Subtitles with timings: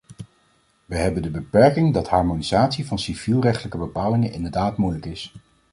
[0.85, 5.33] Wij hebben de beperking dat harmonisatie van civielrechtelijke bepalingen inderdaad moeilijk is.